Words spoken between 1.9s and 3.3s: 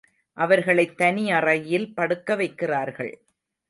படுக்கவைக்கிறார்கள்.